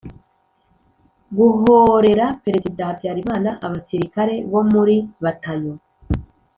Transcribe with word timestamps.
guhorera 1.37 2.25
Perezida 2.43 2.81
Habyarimana 2.89 3.49
abasirikare 3.65 4.35
bo 4.51 4.61
muri 4.71 4.95
batayo 5.23 5.73